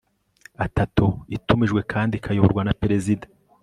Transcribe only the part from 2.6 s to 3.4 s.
na perezida